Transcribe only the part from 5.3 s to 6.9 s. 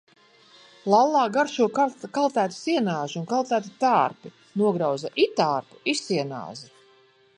tārpu, i sienāzi.